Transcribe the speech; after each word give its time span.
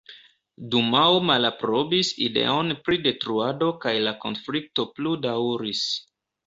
Dumao 0.75 1.19
malaprobis 1.31 2.09
ideon 2.29 2.75
pri 2.89 2.99
detruado 3.05 3.71
kaj 3.87 3.97
la 4.09 4.19
konflikto 4.27 4.91
plu 4.99 5.19
daŭris. 5.29 5.89